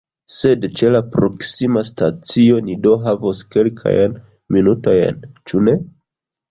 [0.35, 4.21] Sed ĉe la proksima stacio ni do havos kelkajn
[4.59, 5.81] minutojn, ĉu ne?